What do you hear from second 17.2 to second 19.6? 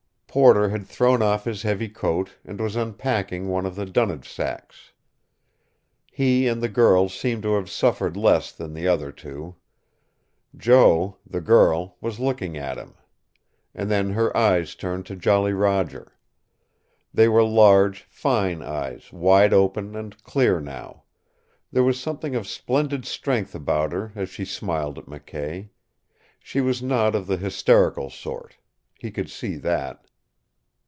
were large, fine eyes, wide